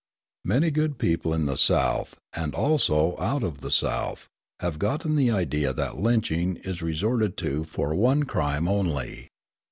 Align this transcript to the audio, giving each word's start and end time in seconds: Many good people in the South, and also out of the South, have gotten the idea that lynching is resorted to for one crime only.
Many 0.43 0.71
good 0.71 0.97
people 0.97 1.31
in 1.31 1.45
the 1.45 1.55
South, 1.55 2.17
and 2.33 2.55
also 2.55 3.15
out 3.19 3.43
of 3.43 3.61
the 3.61 3.69
South, 3.69 4.27
have 4.59 4.79
gotten 4.79 5.15
the 5.15 5.29
idea 5.29 5.73
that 5.73 5.99
lynching 5.99 6.55
is 6.63 6.81
resorted 6.81 7.37
to 7.37 7.63
for 7.65 7.93
one 7.93 8.23
crime 8.23 8.67
only. 8.67 9.27